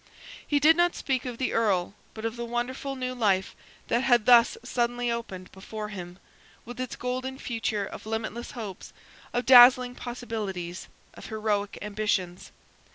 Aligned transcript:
He 0.47 0.59
did 0.59 0.75
not 0.75 0.95
speak 0.95 1.25
of 1.25 1.37
the 1.37 1.53
Earl, 1.53 1.93
but 2.15 2.25
of 2.25 2.35
the 2.35 2.43
wonderful 2.43 2.95
new 2.95 3.13
life 3.13 3.55
that 3.87 4.01
had 4.01 4.25
thus 4.25 4.57
suddenly 4.63 5.11
opened 5.11 5.51
before 5.51 5.89
him, 5.89 6.17
with 6.65 6.79
its 6.79 6.95
golden 6.95 7.37
future 7.37 7.85
of 7.85 8.07
limitless 8.07 8.53
hopes, 8.57 8.93
of 9.31 9.45
dazzling 9.45 9.93
possibilities, 9.93 10.87
of 11.13 11.27
heroic 11.27 11.77
ambitions. 11.83 12.51